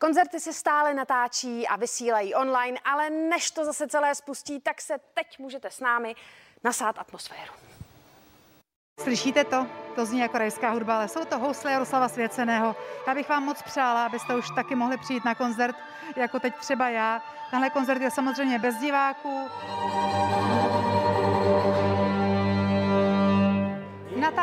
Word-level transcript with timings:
Koncerty 0.00 0.40
se 0.40 0.52
stále 0.52 0.94
natáčí 0.94 1.68
a 1.68 1.76
vysílají 1.76 2.34
online, 2.34 2.78
ale 2.84 3.10
než 3.10 3.50
to 3.50 3.64
zase 3.64 3.88
celé 3.88 4.14
spustí, 4.14 4.60
tak 4.60 4.80
se 4.80 4.98
teď 5.14 5.38
můžete 5.38 5.70
s 5.70 5.80
námi 5.80 6.14
nasát 6.64 6.98
atmosféru. 6.98 7.52
Slyšíte 9.00 9.44
to? 9.44 9.66
To 9.94 10.06
zní 10.06 10.20
jako 10.20 10.38
rajská 10.38 10.70
hudba, 10.70 10.96
ale 10.96 11.08
jsou 11.08 11.24
to 11.24 11.38
housle 11.38 11.72
Jaroslava 11.72 12.08
Svěceného. 12.08 12.76
Já 13.06 13.14
bych 13.14 13.28
vám 13.28 13.44
moc 13.44 13.62
přála, 13.62 14.06
abyste 14.06 14.36
už 14.36 14.50
taky 14.54 14.74
mohli 14.74 14.96
přijít 14.96 15.24
na 15.24 15.34
koncert, 15.34 15.76
jako 16.16 16.40
teď 16.40 16.54
třeba 16.56 16.88
já. 16.88 17.22
Tenhle 17.50 17.70
koncert 17.70 18.02
je 18.02 18.10
samozřejmě 18.10 18.58
bez 18.58 18.76
diváků. 18.76 19.48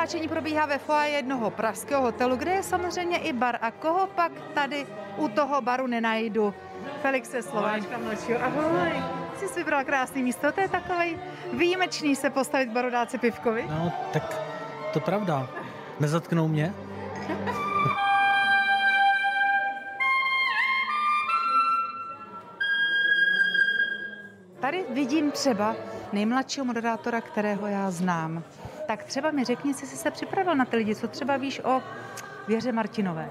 Natáčení 0.08 0.28
probíhá 0.28 0.66
ve 0.66 0.78
foaje 0.78 1.12
jednoho 1.12 1.52
pražského 1.52 2.02
hotelu, 2.02 2.36
kde 2.36 2.52
je 2.52 2.64
samozřejmě 2.64 3.18
i 3.18 3.34
bar. 3.34 3.58
A 3.62 3.72
koho 3.72 4.08
pak 4.08 4.32
tady 4.54 4.88
u 5.18 5.28
toho 5.28 5.62
baru 5.62 5.88
nenajdu? 5.88 6.54
Felixe 7.02 7.42
Slováčka 7.42 7.98
mladšího. 7.98 8.44
Ahoj. 8.44 9.04
Jsi 9.38 9.54
vybral 9.56 9.84
krásný 9.84 10.24
místo, 10.24 10.52
to 10.52 10.62
je 10.62 10.70
takový 10.70 11.20
výjimečný 11.54 12.16
se 12.16 12.30
postavit 12.30 12.70
barodáci 12.70 13.18
Pivkovi. 13.18 13.66
No, 13.70 13.92
tak 14.14 14.42
to 14.94 15.00
pravda. 15.00 15.50
Nezatknou 16.00 16.48
mě? 16.48 16.74
Tady 24.60 24.86
vidím 24.90 25.32
třeba 25.32 25.76
nejmladšího 26.14 26.66
moderátora, 26.66 27.22
kterého 27.22 27.68
já 27.68 27.92
znám. 27.92 28.44
Tak 28.88 29.04
třeba 29.04 29.32
mi 29.32 29.44
řekni, 29.44 29.70
jestli 29.70 29.88
jsi 29.88 29.98
se 29.98 30.12
připravil 30.12 30.56
na 30.56 30.66
ty 30.66 30.78
lidi, 30.78 30.96
co 30.96 31.08
třeba 31.08 31.38
víš 31.38 31.62
o 31.64 31.82
Věře 32.48 32.72
Martinové. 32.72 33.30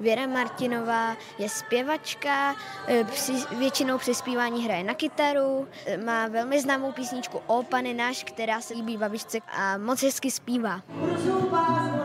Věra 0.00 0.26
Martinová 0.26 1.16
je 1.38 1.48
zpěvačka, 1.48 2.54
e, 2.88 3.04
při, 3.04 3.32
většinou 3.58 3.98
při 3.98 4.14
zpívání 4.14 4.64
hraje 4.64 4.84
na 4.84 4.94
kytaru, 4.94 5.68
e, 5.86 5.96
má 5.96 6.28
velmi 6.28 6.60
známou 6.60 6.92
písničku 6.92 7.40
O 7.46 7.62
pane 7.62 7.94
náš, 7.94 8.24
která 8.24 8.60
se 8.60 8.74
líbí 8.74 8.96
babičce 8.96 9.38
a 9.58 9.78
moc 9.78 10.02
hezky 10.02 10.30
zpívá. 10.30 10.72
A 10.72 11.86
my 11.86 11.95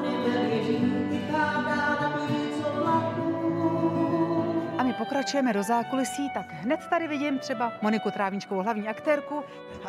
pokračujeme 5.12 5.54
do 5.54 5.64
zákulisí, 5.64 6.30
tak 6.30 6.54
hned 6.54 6.88
tady 6.90 7.08
vidím 7.08 7.40
třeba 7.40 7.73
Moniku 7.81 8.12
Trávničkovou, 8.12 8.62
hlavní 8.62 8.88
aktérku. 8.88 9.44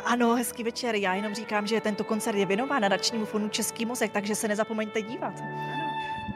Ano, 0.04 0.34
hezký 0.34 0.64
večer. 0.64 0.94
Já 0.94 1.14
jenom 1.14 1.34
říkám, 1.34 1.66
že 1.66 1.80
tento 1.80 2.04
koncert 2.04 2.36
je 2.36 2.46
věnován 2.46 2.82
nadačnímu 2.82 3.24
fondu 3.24 3.48
Český 3.48 3.86
mozek, 3.86 4.12
takže 4.12 4.34
se 4.34 4.48
nezapomeňte 4.48 5.02
dívat. 5.02 5.34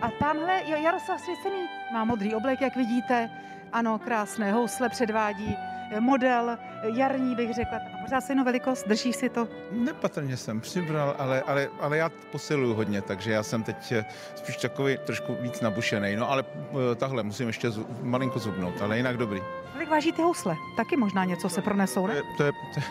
A 0.01 0.11
tamhle 0.11 0.63
je 0.67 0.79
Jaroslav 0.79 1.21
Svěcený. 1.21 1.67
Má 1.93 2.05
modrý 2.05 2.35
oblek, 2.35 2.61
jak 2.61 2.77
vidíte. 2.77 3.31
Ano, 3.73 3.99
krásné 3.99 4.53
housle 4.53 4.89
předvádí. 4.89 5.57
Model 6.01 6.59
jarní, 6.83 7.35
bych 7.35 7.55
řekla. 7.55 7.96
Pořád 8.07 8.21
stejnou 8.21 8.45
velikost, 8.45 8.89
držíš 8.89 9.17
si 9.17 9.29
to? 9.29 9.49
Nepatrně 9.71 10.37
jsem 10.37 10.61
přibral, 10.61 11.15
ale, 11.19 11.41
ale, 11.43 11.69
ale 11.81 11.97
já 11.99 12.09
posiluju 12.33 12.75
hodně, 12.75 13.03
takže 13.03 13.33
já 13.33 13.43
jsem 13.43 13.63
teď 13.63 13.93
eh, 13.93 14.05
spíš 14.35 14.57
takový 14.57 14.99
trošku 15.07 15.37
víc 15.41 15.61
nabušený. 15.61 16.17
No 16.17 16.31
ale 16.31 16.45
eh, 16.93 16.95
tahle 16.95 17.23
musím 17.23 17.47
ještě 17.47 17.71
zu, 17.71 17.87
malinko 18.03 18.39
zubnout, 18.39 18.83
ale 18.83 18.97
jinak 18.97 19.17
dobrý. 19.17 19.41
Kolik 19.73 19.91
váží 19.91 20.13
ty 20.13 20.23
housle? 20.23 20.57
Taky 20.77 20.97
možná 20.97 21.25
něco 21.25 21.49
se 21.49 21.63
pronesou, 21.63 22.01
To 22.03 22.07
ne? 22.09 22.15
je, 22.15 22.23
to 22.37 22.43
je, 22.45 22.53
to 22.75 22.81
je, 22.81 22.85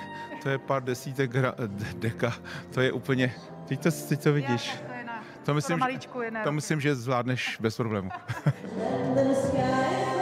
to 0.44 0.50
je 0.50 0.58
pár 0.58 0.84
desítek 0.84 1.32
gra, 1.32 1.54
d- 1.68 1.86
deka, 1.96 2.34
to 2.74 2.82
je 2.82 2.92
úplně, 2.92 3.34
teď 3.68 3.84
to, 3.84 3.90
teď 4.10 4.24
to 4.24 4.34
vidíš. 4.34 4.76
To 4.88 4.94
je 4.94 5.04
na, 5.06 5.24
To 5.46 5.54
myslím, 5.54 5.80
že, 5.80 6.10
jedné 6.24 6.44
to 6.44 6.52
myslím, 6.52 6.82
že 6.82 6.96
zvládneš 6.96 7.58
bez 7.62 7.78
problému. 7.78 8.10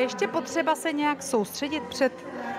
Je 0.00 0.04
ještě 0.04 0.28
potřeba 0.28 0.74
se 0.74 0.92
nějak 0.92 1.22
soustředit 1.22 1.82
před 1.82 2.12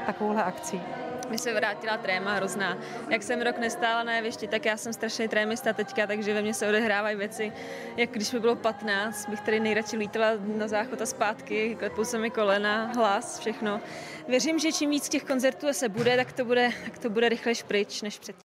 takovouhle 0.06 0.44
akcí. 0.44 0.82
mi 1.30 1.38
se 1.38 1.54
vrátila 1.54 1.98
tréma 1.98 2.34
hrozná. 2.34 2.78
Jak 3.10 3.24
jsem 3.24 3.42
rok 3.42 3.58
nestála 3.58 4.04
na 4.04 4.14
jevišti, 4.16 4.48
tak 4.48 4.66
já 4.66 4.78
jsem 4.78 4.94
strašný 4.94 5.28
trémista 5.28 5.74
teďka, 5.74 6.08
takže 6.08 6.34
ve 6.34 6.42
mně 6.42 6.54
se 6.54 6.68
odehrávají 6.68 7.16
věci, 7.16 7.52
jak 7.98 8.10
když 8.10 8.32
mi 8.32 8.40
bylo 8.40 8.56
15, 8.56 9.30
bych 9.30 9.42
tady 9.42 9.60
nejradši 9.60 9.98
lítala 9.98 10.28
na 10.58 10.68
záchod 10.68 11.02
a 11.02 11.06
zpátky, 11.06 11.76
klepou 11.80 12.04
se 12.04 12.18
mi 12.18 12.30
kolena, 12.30 12.92
hlas, 12.96 13.40
všechno. 13.40 13.82
Věřím, 14.28 14.60
že 14.60 14.72
čím 14.72 14.90
víc 14.90 15.10
těch 15.10 15.24
koncertů 15.24 15.74
se 15.74 15.90
bude, 15.90 16.16
tak 16.16 16.32
to 16.32 16.46
bude, 16.46 16.70
tak 16.86 16.98
to 16.98 17.10
bude 17.10 17.30
rychlejš 17.30 17.64
pryč 17.64 18.02
než 18.02 18.20
předtím. 18.20 18.40